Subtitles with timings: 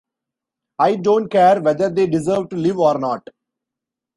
[0.79, 3.21] I don't care whether they deserve to live or not.